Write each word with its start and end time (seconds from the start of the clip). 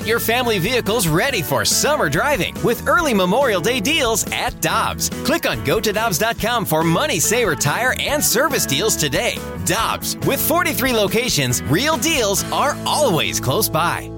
Get 0.00 0.08
your 0.08 0.18
family 0.18 0.58
vehicles 0.58 1.08
ready 1.08 1.42
for 1.42 1.62
summer 1.62 2.08
driving 2.08 2.54
with 2.64 2.88
early 2.88 3.12
Memorial 3.12 3.60
Day 3.60 3.80
deals 3.80 4.24
at 4.32 4.58
Dobbs. 4.62 5.10
Click 5.26 5.46
on 5.46 5.58
gotodobbs.com 5.58 6.64
for 6.64 6.82
money 6.82 7.20
saver 7.20 7.54
tire 7.54 7.94
and 8.00 8.24
service 8.24 8.64
deals 8.64 8.96
today. 8.96 9.36
Dobbs, 9.66 10.16
with 10.26 10.40
43 10.40 10.94
locations, 10.94 11.62
real 11.64 11.98
deals 11.98 12.50
are 12.50 12.78
always 12.86 13.40
close 13.40 13.68
by. 13.68 14.10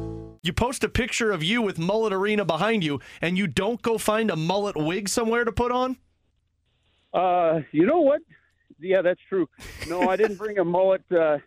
You 0.45 0.53
post 0.53 0.85
a 0.85 0.89
picture 0.89 1.33
of 1.33 1.43
you 1.43 1.61
with 1.61 1.81
Mullet 1.81 2.13
Arena 2.13 2.45
behind 2.45 2.85
you, 2.85 3.01
and 3.21 3.37
you 3.37 3.49
don't 3.49 3.83
go 3.83 3.99
find 3.99 4.31
a 4.31 4.37
mullet 4.37 4.77
wig 4.77 5.09
somewhere 5.09 5.43
to 5.43 5.51
put 5.51 5.73
on? 5.73 5.97
Uh, 7.13 7.63
you 7.73 7.87
know 7.87 8.03
what? 8.03 8.23
Yeah, 8.79 9.03
that's 9.03 9.21
true. 9.29 9.49
No, 9.89 10.09
I 10.09 10.15
didn't 10.15 10.37
bring 10.37 10.59
a 10.59 10.65
mullet. 10.65 11.03
Uh, 11.11 11.39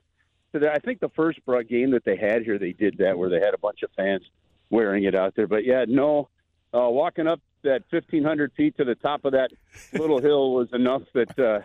to 0.55 0.59
the, 0.59 0.71
I 0.71 0.79
think 0.79 1.01
the 1.01 1.09
first 1.09 1.39
game 1.67 1.91
that 1.91 2.05
they 2.05 2.15
had 2.15 2.43
here, 2.43 2.57
they 2.57 2.71
did 2.71 2.97
that 2.99 3.17
where 3.17 3.29
they 3.29 3.41
had 3.41 3.53
a 3.53 3.57
bunch 3.57 3.83
of 3.83 3.89
fans 3.97 4.23
wearing 4.69 5.03
it 5.03 5.13
out 5.13 5.35
there. 5.35 5.47
But 5.47 5.65
yeah, 5.65 5.83
no, 5.85 6.29
uh, 6.73 6.87
walking 6.89 7.27
up 7.27 7.41
that 7.63 7.83
1,500 7.89 8.53
feet 8.53 8.77
to 8.77 8.85
the 8.85 8.95
top 8.95 9.25
of 9.25 9.33
that 9.33 9.51
little 9.93 10.21
hill 10.21 10.53
was 10.53 10.69
enough 10.71 11.01
that, 11.13 11.37
uh, 11.37 11.59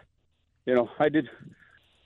you 0.66 0.74
know, 0.74 0.90
I 0.98 1.08
did. 1.08 1.28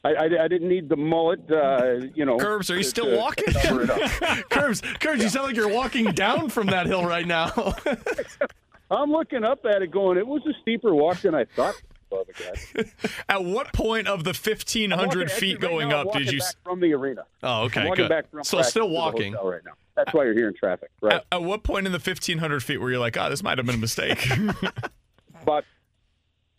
I, 0.04 0.10
I, 0.10 0.24
I, 0.24 0.48
didn't 0.48 0.68
need 0.68 0.90
the 0.90 0.96
mullet, 0.96 1.50
uh, 1.50 2.06
you 2.14 2.26
know. 2.26 2.36
Kerbs, 2.36 2.70
are 2.70 2.76
you 2.76 2.82
to, 2.82 2.88
still 2.88 3.06
to, 3.06 3.16
walking? 3.16 3.46
To 3.46 3.60
Kerbs, 4.50 4.82
Kerbs, 4.98 5.22
you 5.22 5.30
sound 5.30 5.46
like 5.46 5.56
you're 5.56 5.72
walking 5.72 6.04
down 6.12 6.50
from 6.50 6.66
that 6.66 6.84
hill 6.84 7.06
right 7.06 7.26
now. 7.26 7.50
I'm 8.90 9.10
looking 9.10 9.44
up 9.44 9.64
at 9.64 9.80
it 9.80 9.90
going, 9.90 10.18
it 10.18 10.26
was 10.26 10.42
a 10.46 10.52
steeper 10.60 10.94
walk 10.94 11.22
than 11.22 11.34
I 11.34 11.46
thought. 11.46 11.80
At 13.28 13.44
what 13.44 13.72
point 13.72 14.08
of 14.08 14.24
the 14.24 14.30
1,500 14.30 15.30
feet 15.30 15.60
going 15.60 15.88
right 15.88 16.06
up 16.06 16.12
did 16.12 16.32
you? 16.32 16.40
See 16.40 16.54
from 16.64 16.80
the 16.80 16.92
arena. 16.92 17.24
Oh, 17.42 17.64
okay, 17.64 17.88
I'm 17.88 17.94
good. 17.94 18.24
So 18.42 18.62
still 18.62 18.88
walking 18.88 19.34
right 19.34 19.64
now. 19.64 19.72
That's 19.96 20.12
why 20.12 20.24
you're 20.24 20.34
hearing 20.34 20.54
traffic. 20.54 20.90
Right. 21.00 21.14
At, 21.14 21.26
at, 21.30 21.42
what 21.42 21.62
point 21.62 21.86
in 21.86 21.92
the 21.92 21.98
1,500 21.98 22.62
feet 22.62 22.78
were 22.78 22.90
you 22.90 22.98
like, 22.98 23.16
oh, 23.16 23.30
this 23.30 23.42
might 23.42 23.58
have 23.58 23.66
been 23.66 23.76
a 23.76 23.78
mistake? 23.78 24.28
About 25.42 25.64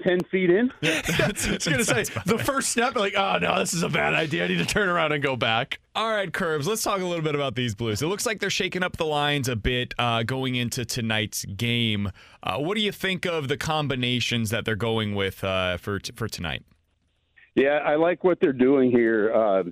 10 0.05 0.21
feet 0.25 0.49
in. 0.49 0.71
Yeah, 0.81 1.01
I 1.19 1.31
was 1.31 1.65
going 1.65 1.79
to 1.79 1.85
say, 1.85 2.03
the 2.25 2.37
first 2.37 2.69
step, 2.69 2.95
like, 2.95 3.13
oh, 3.17 3.39
no, 3.41 3.59
this 3.59 3.73
is 3.73 3.83
a 3.83 3.89
bad 3.89 4.13
idea. 4.13 4.45
I 4.45 4.47
need 4.47 4.59
to 4.59 4.65
turn 4.65 4.87
around 4.87 5.11
and 5.11 5.23
go 5.23 5.35
back. 5.35 5.79
All 5.95 6.09
right, 6.09 6.31
Kerbs, 6.31 6.65
let's 6.65 6.83
talk 6.83 7.01
a 7.01 7.05
little 7.05 7.23
bit 7.23 7.35
about 7.35 7.55
these 7.55 7.73
Blues. 7.73 8.01
It 8.01 8.07
looks 8.07 8.25
like 8.25 8.39
they're 8.39 8.49
shaking 8.49 8.83
up 8.83 8.97
the 8.97 9.05
lines 9.05 9.49
a 9.49 9.55
bit 9.55 9.93
uh, 9.97 10.23
going 10.23 10.55
into 10.55 10.85
tonight's 10.85 11.45
game. 11.45 12.11
Uh, 12.43 12.57
what 12.57 12.75
do 12.75 12.81
you 12.81 12.91
think 12.91 13.25
of 13.25 13.47
the 13.47 13.57
combinations 13.57 14.51
that 14.51 14.65
they're 14.65 14.75
going 14.75 15.15
with 15.15 15.43
uh, 15.43 15.77
for, 15.77 15.99
t- 15.99 16.13
for 16.15 16.27
tonight? 16.27 16.63
Yeah, 17.55 17.79
I 17.83 17.95
like 17.95 18.23
what 18.23 18.39
they're 18.39 18.53
doing 18.53 18.91
here. 18.91 19.33
Uh, 19.33 19.63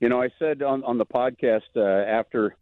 you 0.00 0.08
know, 0.08 0.20
I 0.20 0.28
said 0.38 0.62
on, 0.62 0.84
on 0.84 0.98
the 0.98 1.06
podcast 1.06 1.62
uh, 1.76 1.80
after 1.80 2.56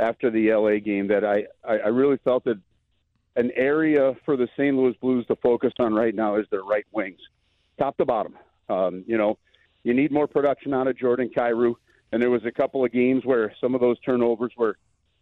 after 0.00 0.30
the 0.30 0.52
LA 0.52 0.78
game 0.84 1.06
that 1.08 1.24
I, 1.24 1.44
I 1.64 1.88
really 1.88 2.16
felt 2.24 2.42
that 2.44 2.58
an 3.36 3.50
area 3.56 4.14
for 4.24 4.36
the 4.36 4.48
St. 4.56 4.76
Louis 4.76 4.94
Blues 5.00 5.26
to 5.26 5.36
focus 5.36 5.72
on 5.78 5.94
right 5.94 6.14
now 6.14 6.36
is 6.36 6.46
their 6.50 6.62
right 6.62 6.86
wings, 6.92 7.20
top 7.78 7.96
to 7.98 8.04
bottom. 8.04 8.36
Um, 8.68 9.04
you 9.06 9.16
know, 9.16 9.38
you 9.84 9.94
need 9.94 10.12
more 10.12 10.26
production 10.26 10.74
out 10.74 10.86
of 10.86 10.98
Jordan 10.98 11.30
Kyrou, 11.34 11.74
and 12.12 12.22
there 12.22 12.30
was 12.30 12.44
a 12.44 12.52
couple 12.52 12.84
of 12.84 12.92
games 12.92 13.24
where 13.24 13.54
some 13.60 13.74
of 13.74 13.80
those 13.80 13.98
turnovers 14.00 14.52
were, 14.56 14.76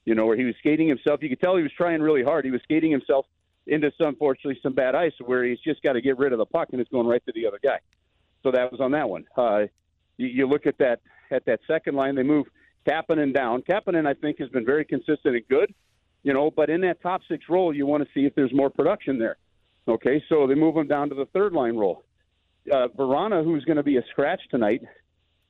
you 0.05 0.15
know, 0.15 0.27
where 0.27 0.37
he 0.37 0.45
was 0.45 0.55
skating 0.59 0.89
himself. 0.89 1.23
You 1.23 1.29
could 1.29 1.41
tell 1.41 1.57
he 1.57 1.63
was 1.63 1.73
trying 1.77 2.03
really 2.03 2.23
hard. 2.23 2.45
He 2.45 2.51
was 2.51 2.63
skating 2.63 2.91
himself 2.91 3.27
into 3.67 3.93
some, 3.97 4.09
unfortunately, 4.09 4.59
some 4.63 4.73
bad 4.73 4.95
ice 4.95 5.13
where 5.25 5.45
he's 5.45 5.61
just 5.61 5.83
got 5.83 5.93
to 5.93 6.01
get 6.01 6.19
rid 6.19 6.33
of 6.33 6.39
the 6.39 6.47
puck 6.47 6.69
and 6.73 6.81
it's 6.81 6.91
going 6.91 7.07
right 7.07 7.25
to 7.27 7.33
the 7.33 7.47
other 7.47 7.61
guy. 7.63 7.79
So 8.43 8.51
that 8.51 8.73
was 8.73 8.81
on 8.81 8.93
that 8.93 9.09
one. 9.09 9.27
Uh, 9.37 9.67
you, 10.17 10.27
you 10.27 10.49
look 10.49 10.67
at 10.67 10.79
that 10.79 11.01
at 11.31 11.45
that 11.45 11.61
second 11.67 11.95
line, 11.95 12.17
they 12.17 12.25
move 12.25 12.47
Kapanen 12.87 13.33
down. 13.33 13.63
Kapanen, 13.63 14.07
I 14.07 14.15
think, 14.15 14.39
has 14.39 14.49
been 14.49 14.65
very 14.65 14.85
consistent 14.85 15.37
and 15.37 15.49
good, 15.49 15.73
you 16.23 16.33
know, 16.33 16.51
but 16.51 16.71
in 16.71 16.81
that 16.83 17.01
top 17.03 17.23
six 17.29 17.45
role, 17.49 17.75
you 17.75 17.87
want 17.87 18.03
to 18.03 18.09
see 18.15 18.27
if 18.27 18.35
there's 18.35 18.53
more 18.53 18.71
production 18.71 19.19
there. 19.19 19.37
Okay, 19.89 20.23
so 20.29 20.47
they 20.47 20.55
move 20.55 20.77
him 20.77 20.87
down 20.87 21.09
to 21.09 21.15
the 21.15 21.27
third 21.27 21.53
line 21.53 21.77
role. 21.77 22.05
Uh, 22.71 22.89
Vrana, 22.89 23.43
who's 23.43 23.65
going 23.65 23.79
to 23.79 23.83
be 23.83 23.97
a 23.97 24.03
scratch 24.11 24.41
tonight, 24.51 24.83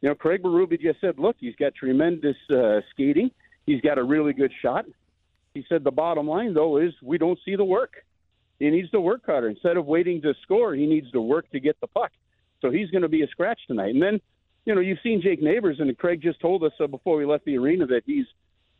you 0.01 0.09
know, 0.09 0.15
Craig 0.15 0.43
Berube 0.43 0.81
just 0.81 1.01
said, 1.01 1.19
look, 1.19 1.37
he's 1.39 1.57
got 1.57 1.75
tremendous 1.75 2.37
uh, 2.51 2.81
skating. 2.91 3.31
He's 3.67 3.81
got 3.83 3.99
a 3.99 4.05
really 4.05 4.33
good 4.33 4.53
shot. 4.63 4.87
He 5.53 5.65
said 5.69 5.85
the 5.85 5.91
bottom 5.91 6.29
line, 6.29 6.55
though, 6.55 6.79
is 6.79 6.93
we 7.03 7.19
don't 7.19 7.39
see 7.45 7.57
the 7.57 7.65
work. 7.65 7.95
He 8.59 8.71
needs 8.71 8.91
to 8.91 9.01
work 9.01 9.27
harder. 9.27 9.49
Instead 9.49 9.77
of 9.77 9.87
waiting 9.87 10.23
to 10.23 10.33
score, 10.43 10.75
he 10.75 10.87
needs 10.87 11.11
to 11.11 11.21
work 11.21 11.51
to 11.51 11.61
get 11.61 11.79
the 11.81 11.87
puck. 11.89 12.13
So 12.63 12.71
he's 12.71 12.91
going 12.91 13.03
to 13.03 13.09
be 13.09 13.23
a 13.23 13.29
scratch 13.29 13.59
tonight. 13.67 13.95
And 13.95 14.03
then 14.03 14.21
you 14.65 14.75
know, 14.75 14.81
you've 14.81 14.99
seen 15.03 15.23
Jake 15.23 15.43
Neighbors, 15.43 15.81
and 15.81 15.97
Craig 15.97 16.21
just 16.23 16.41
told 16.41 16.63
us 16.65 16.73
uh, 16.81 16.87
before 16.87 17.17
we 17.17 17.25
left 17.25 17.45
the 17.45 17.57
arena 17.57 17.87
that 17.87 18.03
he's 18.05 18.27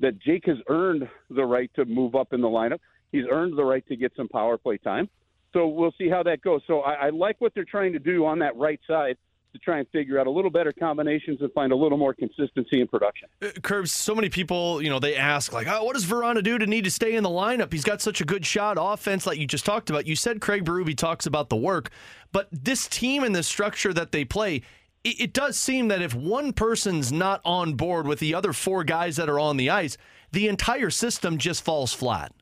that 0.01 0.19
Jake 0.19 0.47
has 0.47 0.57
earned 0.69 1.09
the 1.29 1.45
right 1.45 1.71
to 1.77 1.85
move 1.85 2.15
up 2.15 2.33
in 2.33 2.41
the 2.41 2.49
lineup. 2.49 2.79
He's 3.13 3.25
earned 3.31 3.57
the 3.59 3.65
right 3.65 3.87
to 3.89 3.97
get 3.97 4.13
some 4.17 4.29
power 4.29 4.57
play 4.57 4.79
time. 4.79 5.09
So 5.53 5.67
we'll 5.67 5.95
see 5.99 6.09
how 6.09 6.23
that 6.23 6.43
goes. 6.43 6.63
So 6.67 6.81
I, 6.81 7.07
I 7.07 7.11
like 7.11 7.41
what 7.41 7.53
they're 7.55 7.65
trying 7.65 7.93
to 7.93 7.99
do 7.99 8.25
on 8.25 8.39
that 8.39 8.57
right 8.57 8.81
side 8.87 9.17
to 9.53 9.59
try 9.59 9.79
and 9.79 9.89
figure 9.89 10.17
out 10.17 10.29
a 10.29 10.31
little 10.31 10.51
better 10.51 10.73
combinations 10.73 11.41
and 11.41 11.53
find 11.53 11.73
a 11.73 11.77
little 11.77 11.99
more 11.99 12.15
consistency 12.15 12.81
in 12.81 12.87
production. 12.87 13.29
Uh, 13.43 13.47
Kerbs, 13.47 13.89
so 13.89 14.15
many 14.15 14.29
people, 14.29 14.81
you 14.81 14.89
know, 14.89 15.01
they 15.01 15.17
ask, 15.17 15.53
like, 15.53 15.67
oh, 15.67 15.83
what 15.83 15.95
does 15.95 16.07
Vrana 16.07 16.41
do 16.41 16.57
to 16.57 16.67
need 16.67 16.85
to 16.85 16.91
stay 16.91 17.17
in 17.17 17.25
the 17.25 17.29
lineup? 17.31 17.73
He's 17.73 17.83
got 17.83 18.01
such 18.01 18.21
a 18.21 18.25
good 18.25 18.47
shot 18.47 18.77
offense, 18.81 19.27
like 19.27 19.39
you 19.39 19.49
just 19.49 19.67
talked 19.67 19.91
about. 19.91 20.07
You 20.07 20.15
said 20.15 20.41
Craig 20.41 20.65
Berube 20.65 20.97
talks 20.97 21.27
about 21.27 21.49
the 21.49 21.57
work, 21.57 21.91
but 22.31 22.47
this 22.53 22.87
team 22.87 23.25
and 23.25 23.35
the 23.35 23.43
structure 23.43 23.93
that 23.93 24.13
they 24.13 24.25
play, 24.25 24.63
it, 25.05 25.21
it 25.21 25.33
does 25.33 25.57
seem 25.57 25.89
that 25.89 26.03
if 26.03 26.15
one 26.15 26.53
person's 26.53 27.13
not 27.13 27.41
on 27.45 27.75
board 27.75 28.07
with 28.07 28.19
the 28.19 28.35
other 28.35 28.53
four 28.53 28.85
guys 28.85 29.17
that 29.17 29.29
are 29.29 29.41
on 29.41 29.57
the 29.57 29.71
ice, 29.71 29.97
the 30.33 30.49
entire 30.49 30.91
system 30.91 31.39
just 31.39 31.65
falls 31.65 31.93
flat. 31.93 32.33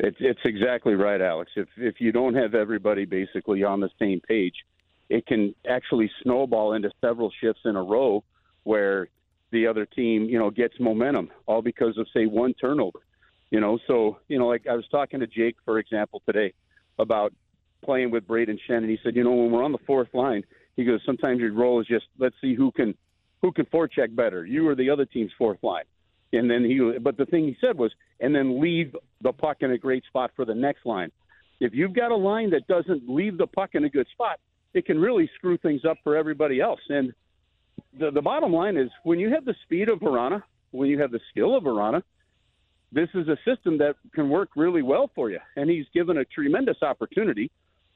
It's, 0.00 0.16
it's 0.20 0.40
exactly 0.44 0.94
right, 0.94 1.20
Alex. 1.20 1.52
If 1.54 1.68
if 1.76 2.00
you 2.00 2.10
don't 2.10 2.34
have 2.34 2.54
everybody 2.54 3.04
basically 3.04 3.62
on 3.62 3.80
the 3.80 3.90
same 3.98 4.20
page, 4.20 4.54
it 5.08 5.24
can 5.26 5.54
actually 5.68 6.10
snowball 6.22 6.72
into 6.72 6.90
several 7.00 7.30
shifts 7.40 7.62
in 7.64 7.76
a 7.76 7.82
row 7.82 8.24
where 8.64 9.08
the 9.52 9.68
other 9.68 9.86
team, 9.86 10.24
you 10.24 10.38
know, 10.38 10.50
gets 10.50 10.74
momentum, 10.80 11.30
all 11.46 11.62
because 11.62 11.96
of 11.96 12.08
say 12.12 12.26
one 12.26 12.54
turnover. 12.54 13.00
You 13.50 13.60
know, 13.60 13.78
so 13.86 14.18
you 14.26 14.36
know, 14.36 14.48
like 14.48 14.66
I 14.66 14.74
was 14.74 14.86
talking 14.88 15.20
to 15.20 15.28
Jake, 15.28 15.56
for 15.64 15.78
example, 15.78 16.22
today 16.26 16.54
about 16.98 17.32
playing 17.84 18.10
with 18.10 18.26
Brayden 18.26 18.58
Schenn, 18.68 18.78
and 18.78 18.90
he 18.90 18.98
said, 19.04 19.14
you 19.14 19.22
know, 19.22 19.32
when 19.32 19.52
we're 19.52 19.62
on 19.62 19.72
the 19.72 19.78
fourth 19.86 20.12
line, 20.12 20.42
he 20.76 20.84
goes, 20.84 21.00
sometimes 21.06 21.40
your 21.40 21.52
role 21.52 21.80
is 21.80 21.86
just 21.86 22.06
let's 22.18 22.36
see 22.40 22.54
who 22.54 22.72
can 22.72 22.94
who 23.42 23.52
can 23.52 23.66
forecheck 23.66 24.14
better, 24.14 24.46
you 24.46 24.66
or 24.68 24.74
the 24.74 24.90
other 24.90 25.04
team's 25.04 25.32
fourth 25.36 25.62
line. 25.62 25.84
And 26.32 26.50
then 26.50 26.64
he, 26.64 26.98
but 26.98 27.16
the 27.16 27.26
thing 27.26 27.44
he 27.44 27.56
said 27.60 27.76
was, 27.76 27.92
and 28.20 28.34
then 28.34 28.60
leave 28.60 28.96
the 29.20 29.32
puck 29.32 29.58
in 29.60 29.70
a 29.70 29.78
great 29.78 30.04
spot 30.06 30.30
for 30.34 30.44
the 30.44 30.54
next 30.54 30.86
line. 30.86 31.12
If 31.60 31.74
you've 31.74 31.94
got 31.94 32.10
a 32.10 32.16
line 32.16 32.50
that 32.50 32.66
doesn't 32.66 33.08
leave 33.08 33.38
the 33.38 33.46
puck 33.46 33.70
in 33.74 33.84
a 33.84 33.88
good 33.88 34.06
spot, 34.12 34.40
it 34.72 34.86
can 34.86 34.98
really 34.98 35.30
screw 35.36 35.56
things 35.58 35.82
up 35.84 35.98
for 36.02 36.16
everybody 36.16 36.60
else. 36.60 36.80
And 36.88 37.12
the, 37.98 38.10
the 38.10 38.22
bottom 38.22 38.52
line 38.52 38.76
is, 38.76 38.90
when 39.04 39.20
you 39.20 39.30
have 39.30 39.44
the 39.44 39.54
speed 39.62 39.88
of 39.88 40.00
Vrana, 40.00 40.42
when 40.72 40.88
you 40.88 41.00
have 41.00 41.12
the 41.12 41.20
skill 41.30 41.56
of 41.56 41.64
Vrana, 41.64 42.02
this 42.90 43.08
is 43.14 43.28
a 43.28 43.36
system 43.44 43.78
that 43.78 43.96
can 44.14 44.28
work 44.28 44.50
really 44.56 44.82
well 44.82 45.10
for 45.14 45.30
you. 45.30 45.40
And 45.56 45.70
he's 45.70 45.86
given 45.94 46.18
a 46.18 46.24
tremendous 46.24 46.78
opportunity 46.82 47.50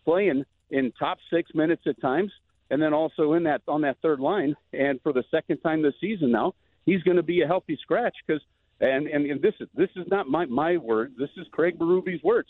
playing 0.05 0.45
in 0.71 0.93
top 0.99 1.19
six 1.33 1.51
minutes 1.55 1.83
at 1.87 2.01
times 2.01 2.33
and 2.71 2.81
then 2.81 2.93
also 2.93 3.33
in 3.35 3.45
that 3.45 3.63
on 3.69 3.83
that 3.83 3.97
third 4.03 4.21
line. 4.21 4.55
And 4.73 5.01
for 5.03 5.13
the 5.13 5.25
second 5.31 5.59
time 5.59 5.83
this 5.83 5.95
season 6.01 6.31
now, 6.31 6.55
he's 6.87 7.03
going 7.03 7.17
to 7.17 7.23
be 7.23 7.43
a 7.43 7.47
healthy 7.47 7.79
scratch 7.81 8.15
because 8.27 8.43
and, 8.81 9.07
and 9.07 9.31
and 9.31 9.43
this 9.43 9.55
is 9.61 9.69
this 9.75 9.91
is 9.97 10.07
not 10.09 10.29
my 10.29 10.47
my 10.47 10.77
word. 10.77 11.15
This 11.19 11.31
is 11.37 11.47
Craig 11.51 11.79
Berube's 11.79 12.23
words. 12.23 12.49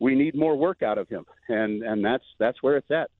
We 0.00 0.14
need 0.14 0.34
more 0.34 0.56
work 0.56 0.82
out 0.82 0.98
of 0.98 1.08
him, 1.08 1.24
and 1.48 1.82
and 1.82 2.04
that's 2.04 2.24
that's 2.38 2.62
where 2.62 2.76
it's 2.76 2.90
at. 2.90 3.10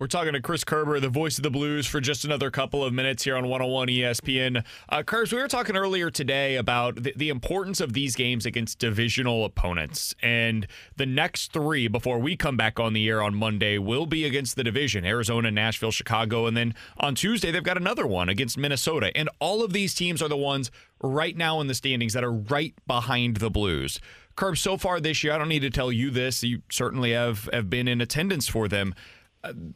We're 0.00 0.06
talking 0.06 0.34
to 0.34 0.40
Chris 0.40 0.62
Kerber, 0.62 1.00
the 1.00 1.08
voice 1.08 1.38
of 1.38 1.42
the 1.42 1.50
Blues, 1.50 1.84
for 1.84 2.00
just 2.00 2.24
another 2.24 2.52
couple 2.52 2.84
of 2.84 2.92
minutes 2.92 3.24
here 3.24 3.36
on 3.36 3.48
101 3.48 3.88
ESPN. 3.88 4.64
Uh, 4.88 5.02
Kerbs, 5.02 5.32
we 5.32 5.38
were 5.38 5.48
talking 5.48 5.76
earlier 5.76 6.08
today 6.08 6.54
about 6.54 7.02
the, 7.02 7.12
the, 7.16 7.30
importance 7.30 7.80
of 7.80 7.94
these 7.94 8.14
games 8.14 8.46
against 8.46 8.78
divisional 8.78 9.44
opponents. 9.44 10.14
And 10.22 10.68
the 10.94 11.04
next 11.04 11.52
three, 11.52 11.88
before 11.88 12.20
we 12.20 12.36
come 12.36 12.56
back 12.56 12.78
on 12.78 12.92
the 12.92 13.08
air 13.08 13.20
on 13.20 13.34
Monday, 13.34 13.76
will 13.76 14.06
be 14.06 14.24
against 14.24 14.54
the 14.54 14.62
division 14.62 15.04
Arizona, 15.04 15.50
Nashville, 15.50 15.90
Chicago. 15.90 16.46
And 16.46 16.56
then 16.56 16.76
on 16.98 17.16
Tuesday, 17.16 17.50
they've 17.50 17.60
got 17.60 17.76
another 17.76 18.06
one 18.06 18.28
against 18.28 18.56
Minnesota. 18.56 19.10
And 19.16 19.28
all 19.40 19.64
of 19.64 19.72
these 19.72 19.96
teams 19.96 20.22
are 20.22 20.28
the 20.28 20.36
ones 20.36 20.70
right 21.02 21.36
now 21.36 21.60
in 21.60 21.66
the 21.66 21.74
standings 21.74 22.12
that 22.12 22.22
are 22.22 22.30
right 22.30 22.72
behind 22.86 23.38
the 23.38 23.50
Blues. 23.50 23.98
Kerbs, 24.36 24.58
so 24.58 24.76
far 24.76 25.00
this 25.00 25.24
year, 25.24 25.32
I 25.32 25.38
don't 25.38 25.48
need 25.48 25.62
to 25.62 25.70
tell 25.70 25.90
you 25.90 26.12
this. 26.12 26.44
You 26.44 26.62
certainly 26.70 27.10
have, 27.10 27.48
have 27.52 27.68
been 27.68 27.88
in 27.88 28.00
attendance 28.00 28.46
for 28.46 28.68
them 28.68 28.94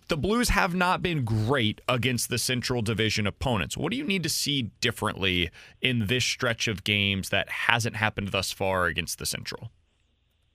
the 0.08 0.16
Blues 0.16 0.50
have 0.50 0.74
not 0.74 1.02
been 1.02 1.24
great 1.24 1.80
against 1.88 2.28
the 2.28 2.38
Central 2.38 2.82
Division 2.82 3.26
opponents. 3.26 3.76
What 3.76 3.90
do 3.90 3.96
you 3.96 4.04
need 4.04 4.22
to 4.24 4.28
see 4.28 4.70
differently 4.80 5.50
in 5.80 6.06
this 6.06 6.24
stretch 6.24 6.68
of 6.68 6.84
games 6.84 7.28
that 7.28 7.48
hasn't 7.48 7.96
happened 7.96 8.28
thus 8.28 8.52
far 8.52 8.86
against 8.86 9.18
the 9.18 9.26
Central? 9.26 9.70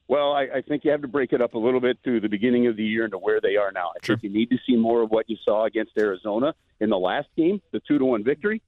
Well, 0.10 0.34
I, 0.34 0.44
I 0.56 0.62
think 0.62 0.86
you 0.86 0.92
have 0.92 1.02
to 1.02 1.08
break 1.08 1.34
it 1.34 1.42
up 1.42 1.54
a 1.54 1.58
little 1.58 1.82
bit 1.82 2.02
to 2.06 2.20
the 2.20 2.30
beginning 2.30 2.68
of 2.68 2.78
the 2.78 2.84
year 2.84 3.06
into 3.06 3.18
where 3.18 3.42
they 3.42 3.58
are 3.58 3.72
now. 3.72 3.90
I 3.90 4.06
sure. 4.06 4.16
think 4.16 4.24
you 4.24 4.40
need 4.40 4.50
to 4.52 4.58
see 4.66 4.76
more 4.76 5.02
of 5.02 5.12
what 5.12 5.30
you 5.30 5.38
saw 5.44 5.66
against 5.66 5.92
Arizona 5.98 6.54
in 6.80 6.90
the 6.90 6.98
last 6.98 7.28
game, 7.36 7.62
the 7.72 7.82
two 7.88 7.98
to 7.98 8.06
one 8.06 8.24
victory, 8.24 8.62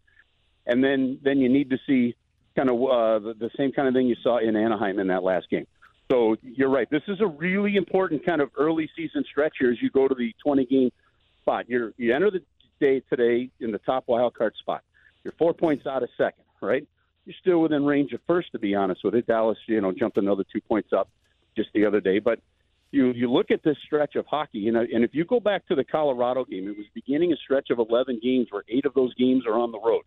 and 0.65 0.83
then 0.83 1.19
then 1.23 1.39
you 1.39 1.47
need 1.47 1.69
to 1.69 1.77
see 1.87 2.15
kind 2.57 2.69
of 2.69 2.75
uh, 2.75 3.19
the, 3.19 3.33
the 3.39 3.49
same 3.55 3.71
kind 3.71 3.87
of 3.87 3.93
thing 3.93 4.07
you 4.07 4.17
saw 4.21 4.37
in 4.37 4.55
Anaheim 4.57 4.99
in 4.99 5.07
that 5.07 5.23
last 5.23 5.49
game. 5.49 5.65
So 6.11 6.35
you're 6.41 6.69
right. 6.69 6.89
This 6.89 7.03
is 7.07 7.21
a 7.21 7.27
really 7.27 7.75
important 7.75 8.25
kind 8.25 8.41
of 8.41 8.49
early 8.57 8.89
season 8.95 9.23
stretch 9.29 9.57
here 9.59 9.71
as 9.71 9.81
you 9.81 9.91
go 9.91 10.07
to 10.07 10.15
the 10.15 10.33
20 10.43 10.65
game 10.65 10.91
spot. 11.41 11.69
You're, 11.69 11.93
you 11.97 12.15
enter 12.15 12.31
the 12.31 12.41
day 12.79 13.01
today 13.09 13.49
in 13.59 13.71
the 13.71 13.77
top 13.79 14.05
wild 14.07 14.33
card 14.33 14.55
spot. 14.59 14.83
You're 15.23 15.33
four 15.37 15.53
points 15.53 15.85
out 15.85 16.01
of 16.01 16.09
second, 16.17 16.45
right? 16.61 16.87
You're 17.25 17.35
still 17.39 17.61
within 17.61 17.85
range 17.85 18.13
of 18.13 18.21
first, 18.25 18.51
to 18.53 18.59
be 18.59 18.73
honest 18.73 19.03
with 19.03 19.13
it. 19.13 19.27
Dallas, 19.27 19.57
you 19.67 19.81
know, 19.81 19.91
jumped 19.91 20.17
another 20.17 20.43
two 20.51 20.61
points 20.61 20.89
up 20.93 21.09
just 21.55 21.69
the 21.73 21.85
other 21.85 22.01
day. 22.01 22.17
But 22.17 22.39
you 22.91 23.11
you 23.11 23.31
look 23.31 23.51
at 23.51 23.61
this 23.61 23.77
stretch 23.85 24.15
of 24.15 24.25
hockey, 24.25 24.59
you 24.59 24.71
know, 24.71 24.83
and 24.91 25.03
if 25.03 25.13
you 25.13 25.25
go 25.25 25.39
back 25.39 25.67
to 25.67 25.75
the 25.75 25.83
Colorado 25.83 26.43
game, 26.45 26.67
it 26.67 26.75
was 26.75 26.87
beginning 26.95 27.33
a 27.33 27.35
stretch 27.35 27.69
of 27.69 27.77
11 27.77 28.19
games 28.23 28.47
where 28.49 28.63
eight 28.67 28.85
of 28.85 28.95
those 28.95 29.13
games 29.13 29.45
are 29.45 29.59
on 29.59 29.71
the 29.71 29.79
road. 29.79 30.03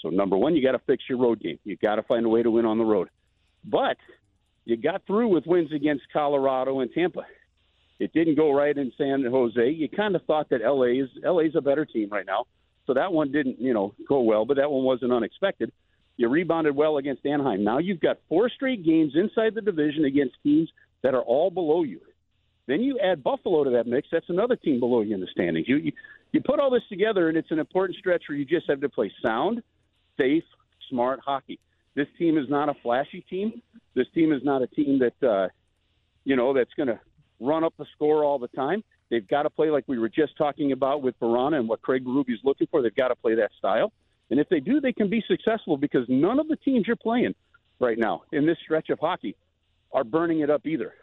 So 0.00 0.08
number 0.08 0.36
one, 0.36 0.56
you 0.56 0.62
got 0.62 0.72
to 0.72 0.80
fix 0.80 1.04
your 1.08 1.18
road 1.18 1.40
game. 1.40 1.58
You 1.64 1.76
got 1.76 1.96
to 1.96 2.02
find 2.02 2.26
a 2.26 2.28
way 2.28 2.42
to 2.42 2.50
win 2.50 2.64
on 2.64 2.78
the 2.78 2.84
road. 2.84 3.08
But 3.64 3.96
you 4.64 4.76
got 4.76 5.06
through 5.06 5.28
with 5.28 5.46
wins 5.46 5.72
against 5.72 6.04
Colorado 6.12 6.80
and 6.80 6.90
Tampa. 6.92 7.22
It 7.98 8.12
didn't 8.12 8.36
go 8.36 8.52
right 8.52 8.76
in 8.76 8.92
San 8.98 9.24
Jose. 9.24 9.70
You 9.70 9.88
kind 9.88 10.16
of 10.16 10.22
thought 10.24 10.48
that 10.50 10.62
LA 10.62 11.02
is 11.04 11.08
LA's 11.22 11.54
a 11.54 11.60
better 11.60 11.84
team 11.84 12.08
right 12.10 12.26
now. 12.26 12.46
So 12.86 12.94
that 12.94 13.12
one 13.12 13.32
didn't, 13.32 13.60
you 13.60 13.72
know, 13.72 13.94
go 14.08 14.20
well, 14.20 14.44
but 14.44 14.56
that 14.56 14.70
one 14.70 14.84
wasn't 14.84 15.12
unexpected. 15.12 15.72
You 16.16 16.28
rebounded 16.28 16.76
well 16.76 16.98
against 16.98 17.24
Anaheim. 17.24 17.64
Now 17.64 17.78
you've 17.78 18.00
got 18.00 18.18
four 18.28 18.48
straight 18.48 18.84
games 18.84 19.12
inside 19.14 19.54
the 19.54 19.60
division 19.60 20.04
against 20.04 20.34
teams 20.42 20.68
that 21.02 21.14
are 21.14 21.22
all 21.22 21.50
below 21.50 21.82
you. 21.82 22.00
Then 22.66 22.80
you 22.80 22.98
add 22.98 23.22
Buffalo 23.22 23.64
to 23.64 23.70
that 23.70 23.86
mix. 23.86 24.08
That's 24.10 24.28
another 24.28 24.56
team 24.56 24.80
below 24.80 25.02
you 25.02 25.14
in 25.14 25.20
the 25.20 25.26
standings. 25.32 25.68
You 25.68 25.76
you, 25.76 25.92
you 26.32 26.40
put 26.40 26.58
all 26.58 26.70
this 26.70 26.82
together, 26.88 27.28
and 27.28 27.36
it's 27.36 27.50
an 27.50 27.58
important 27.58 27.98
stretch 27.98 28.24
where 28.28 28.36
you 28.36 28.44
just 28.44 28.68
have 28.68 28.80
to 28.80 28.88
play 28.88 29.12
sound, 29.22 29.62
safe, 30.16 30.44
smart 30.88 31.20
hockey. 31.24 31.58
This 31.94 32.08
team 32.18 32.38
is 32.38 32.48
not 32.48 32.68
a 32.68 32.74
flashy 32.82 33.24
team. 33.28 33.62
This 33.94 34.06
team 34.14 34.32
is 34.32 34.42
not 34.44 34.62
a 34.62 34.66
team 34.66 35.00
that 35.00 35.26
uh, 35.26 35.48
you 36.24 36.36
know 36.36 36.52
that's 36.52 36.74
going 36.74 36.88
to 36.88 37.00
run 37.40 37.64
up 37.64 37.74
the 37.78 37.86
score 37.94 38.24
all 38.24 38.38
the 38.38 38.48
time. 38.48 38.82
They've 39.10 39.26
got 39.26 39.42
to 39.42 39.50
play 39.50 39.70
like 39.70 39.84
we 39.86 39.98
were 39.98 40.08
just 40.08 40.36
talking 40.36 40.72
about 40.72 41.02
with 41.02 41.18
Vrana 41.20 41.56
and 41.58 41.68
what 41.68 41.82
Craig 41.82 42.04
Berube's 42.04 42.40
looking 42.42 42.66
for. 42.70 42.82
They've 42.82 42.94
got 42.94 43.08
to 43.08 43.16
play 43.16 43.34
that 43.36 43.50
style. 43.58 43.92
And 44.30 44.40
if 44.40 44.48
they 44.48 44.60
do, 44.60 44.80
they 44.80 44.92
can 44.92 45.08
be 45.08 45.22
successful 45.28 45.76
because 45.76 46.06
none 46.08 46.40
of 46.40 46.48
the 46.48 46.56
teams 46.56 46.86
you're 46.86 46.96
playing 46.96 47.34
right 47.78 47.98
now 47.98 48.22
in 48.32 48.46
this 48.46 48.56
stretch 48.64 48.88
of 48.90 48.98
hockey 48.98 49.36
are 49.92 50.04
burning 50.04 50.40
it 50.40 50.50
up 50.50 50.66
either. 50.66 50.94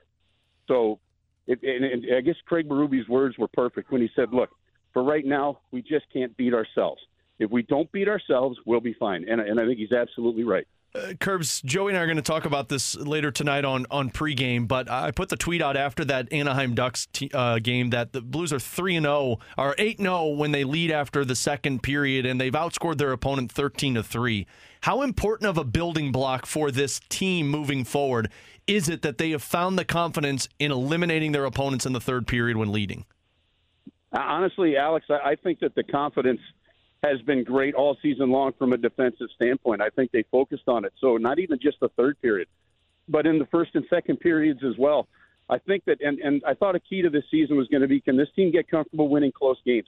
So, 0.68 1.00
it, 1.48 1.60
and, 1.64 1.86
and 1.86 2.16
I 2.16 2.22
guess 2.22 2.36
Craig 2.46 2.68
Berube's 2.68 3.08
words 3.08 3.38
were 3.38 3.48
perfect 3.48 3.92
when 3.92 4.02
he 4.02 4.10
said, 4.16 4.34
"Look, 4.34 4.50
for 4.94 5.04
right 5.04 5.26
now, 5.26 5.60
we 5.72 5.82
just 5.82 6.06
can't 6.12 6.36
beat 6.36 6.54
ourselves. 6.54 7.02
If 7.40 7.52
we 7.52 7.62
don't 7.64 7.92
beat 7.92 8.08
ourselves, 8.08 8.58
we'll 8.66 8.82
be 8.82 8.94
fine." 8.94 9.28
And, 9.30 9.40
and 9.40 9.60
I 9.60 9.66
think 9.66 9.78
he's 9.78 9.92
absolutely 9.92 10.44
right. 10.44 10.68
Uh, 10.94 11.14
Kerbs, 11.20 11.64
Joey 11.64 11.92
and 11.92 11.98
I 11.98 12.02
are 12.02 12.06
going 12.06 12.18
to 12.18 12.22
talk 12.22 12.44
about 12.44 12.68
this 12.68 12.96
later 12.96 13.32
tonight 13.32 13.64
on 13.64 13.86
on 13.90 14.10
pregame. 14.10 14.68
But 14.68 14.90
I 14.90 15.12
put 15.12 15.30
the 15.30 15.38
tweet 15.38 15.62
out 15.62 15.78
after 15.78 16.04
that 16.06 16.32
Anaheim 16.34 16.76
Ducks 16.76 17.08
t- 17.14 17.32
uh, 17.34 17.60
game 17.60 17.92
that 17.92 18.12
the 18.12 18.22
Blues 18.22 18.52
are 18.52 18.60
three 18.60 18.98
and 18.98 19.06
zero, 19.06 19.40
or 19.58 19.74
eight 19.78 20.00
zero 20.00 20.18
oh 20.18 20.28
when 20.36 20.52
they 20.52 20.66
lead 20.66 20.92
after 20.92 21.24
the 21.24 21.36
second 21.36 21.82
period, 21.82 22.26
and 22.26 22.42
they've 22.42 22.52
outscored 22.52 22.98
their 22.98 23.14
opponent 23.14 23.52
thirteen 23.52 23.94
to 23.94 24.04
three. 24.04 24.48
How 24.82 25.02
important 25.02 25.50
of 25.50 25.58
a 25.58 25.64
building 25.64 26.12
block 26.12 26.46
for 26.46 26.72
this 26.72 27.00
team 27.08 27.48
moving 27.48 27.86
forward 27.86 28.30
is 28.68 28.90
it 28.90 29.02
that 29.02 29.18
they 29.18 29.32
have 29.32 29.44
found 29.44 29.78
the 29.78 29.86
confidence 29.86 30.48
in 30.60 30.72
eliminating 30.72 31.32
their 31.32 31.46
opponents 31.46 31.86
in 31.86 31.94
the 31.94 32.00
third 32.02 32.28
period 32.28 32.58
when 32.58 32.72
leading? 32.72 33.06
Honestly, 34.14 34.76
Alex, 34.76 35.06
I 35.10 35.36
think 35.36 35.60
that 35.60 35.74
the 35.74 35.84
confidence 35.84 36.42
has 37.03 37.19
been 37.21 37.44
great 37.44 37.74
all 37.74 37.98
season 38.01 38.30
long 38.30 38.53
from 38.53 38.74
a 38.74 38.77
defensive 38.77 39.27
standpoint. 39.36 39.81
I 39.81 39.89
think 39.89 40.12
they 40.12 40.24
focused 40.31 40.68
on 40.68 40.86
it. 40.86 40.94
So 41.00 41.18
not 41.18 41.39
even 41.39 41.59
just 41.59 41.80
the 41.80 41.89
third 41.89 42.21
period, 42.21 42.48
but 43.09 43.25
in 43.25 43.39
the 43.39 43.48
first 43.48 43.71
and 43.75 43.86
second 43.89 44.19
periods 44.19 44.62
as 44.63 44.77
well. 44.77 45.07
I 45.50 45.57
think 45.57 45.83
that, 45.86 46.00
and, 46.01 46.19
and 46.19 46.42
I 46.48 46.53
thought 46.53 46.75
a 46.75 46.80
key 46.80 47.01
to 47.01 47.09
this 47.09 47.24
season 47.30 47.57
was 47.57 47.68
going 47.68 47.81
to 47.81 47.88
be 47.88 48.00
can 48.00 48.15
this 48.18 48.30
team 48.36 48.51
get 48.51 48.69
comfortable 48.69 49.09
winning 49.09 49.31
close 49.31 49.57
games? 49.65 49.88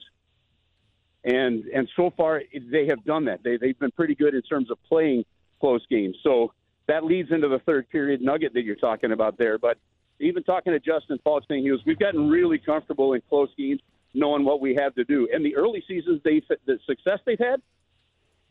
And 1.24 1.64
and 1.66 1.88
so 1.96 2.12
far 2.14 2.42
they 2.70 2.86
have 2.86 3.02
done 3.04 3.24
that. 3.26 3.42
They 3.42 3.56
they've 3.56 3.78
been 3.78 3.92
pretty 3.92 4.14
good 4.14 4.34
in 4.34 4.42
terms 4.42 4.70
of 4.70 4.76
playing 4.86 5.24
close 5.58 5.80
games. 5.88 6.16
So 6.22 6.52
that 6.86 7.04
leads 7.04 7.30
into 7.30 7.48
the 7.48 7.60
third 7.60 7.88
period 7.88 8.20
nugget 8.20 8.52
that 8.52 8.62
you're 8.62 8.76
talking 8.76 9.10
about 9.12 9.38
there. 9.38 9.56
But 9.56 9.78
even 10.20 10.42
talking 10.42 10.74
to 10.74 10.80
Justin 10.80 11.18
Faulk 11.24 11.44
saying 11.48 11.62
he 11.62 11.70
was, 11.70 11.80
we've 11.86 11.98
gotten 11.98 12.28
really 12.28 12.58
comfortable 12.58 13.14
in 13.14 13.22
close 13.30 13.48
games 13.56 13.80
knowing 14.14 14.44
what 14.44 14.60
we 14.60 14.74
have 14.76 14.94
to 14.94 15.04
do. 15.04 15.28
And 15.32 15.44
the 15.44 15.56
early 15.56 15.82
seasons, 15.86 16.20
they 16.24 16.40
the 16.66 16.78
success 16.86 17.18
they've 17.26 17.38
had 17.38 17.60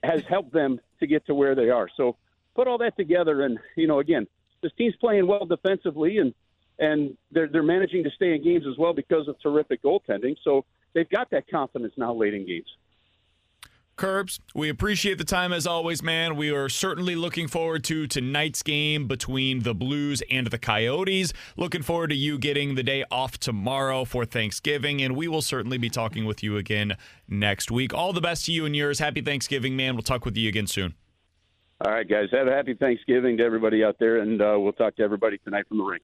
has 0.03 0.23
helped 0.23 0.51
them 0.51 0.79
to 0.99 1.07
get 1.07 1.25
to 1.27 1.33
where 1.33 1.55
they 1.55 1.69
are. 1.69 1.87
So 1.95 2.17
put 2.55 2.67
all 2.67 2.77
that 2.79 2.97
together, 2.97 3.41
and 3.43 3.57
you 3.75 3.87
know, 3.87 3.99
again, 3.99 4.27
this 4.61 4.71
team's 4.77 4.95
playing 4.97 5.27
well 5.27 5.45
defensively, 5.45 6.17
and 6.17 6.33
and 6.79 7.17
they're 7.31 7.47
they're 7.47 7.63
managing 7.63 8.03
to 8.03 8.11
stay 8.11 8.33
in 8.35 8.43
games 8.43 8.65
as 8.69 8.77
well 8.77 8.93
because 8.93 9.27
of 9.27 9.39
terrific 9.41 9.81
goaltending. 9.81 10.35
So 10.43 10.65
they've 10.93 11.09
got 11.09 11.29
that 11.31 11.49
confidence 11.49 11.93
now 11.97 12.13
late 12.13 12.33
in 12.33 12.45
games. 12.45 12.67
Kerbs, 13.95 14.39
we 14.55 14.69
appreciate 14.69 15.19
the 15.19 15.23
time 15.23 15.53
as 15.53 15.67
always, 15.67 16.01
man. 16.01 16.35
We 16.35 16.49
are 16.49 16.67
certainly 16.67 17.15
looking 17.15 17.47
forward 17.47 17.83
to 17.85 18.07
tonight's 18.07 18.63
game 18.63 19.07
between 19.07 19.59
the 19.59 19.75
Blues 19.75 20.23
and 20.31 20.47
the 20.47 20.57
Coyotes. 20.57 21.31
Looking 21.57 21.83
forward 21.83 22.09
to 22.09 22.15
you 22.15 22.39
getting 22.39 22.73
the 22.73 22.81
day 22.81 23.05
off 23.11 23.37
tomorrow 23.37 24.03
for 24.03 24.25
Thanksgiving, 24.25 25.01
and 25.01 25.15
we 25.15 25.27
will 25.27 25.43
certainly 25.43 25.77
be 25.77 25.89
talking 25.89 26.25
with 26.25 26.41
you 26.41 26.57
again 26.57 26.97
next 27.27 27.69
week. 27.69 27.93
All 27.93 28.13
the 28.13 28.21
best 28.21 28.45
to 28.47 28.51
you 28.51 28.65
and 28.65 28.75
yours. 28.75 28.97
Happy 28.97 29.21
Thanksgiving, 29.21 29.75
man. 29.75 29.93
We'll 29.95 30.01
talk 30.01 30.25
with 30.25 30.35
you 30.35 30.49
again 30.49 30.65
soon. 30.67 30.95
All 31.85 31.91
right, 31.91 32.07
guys. 32.07 32.29
Have 32.31 32.47
a 32.47 32.51
happy 32.51 32.73
Thanksgiving 32.73 33.37
to 33.37 33.43
everybody 33.43 33.83
out 33.83 33.97
there, 33.99 34.17
and 34.21 34.41
uh, 34.41 34.55
we'll 34.57 34.73
talk 34.73 34.95
to 34.95 35.03
everybody 35.03 35.37
tonight 35.37 35.67
from 35.67 35.77
the 35.77 35.83
ring. 35.83 35.99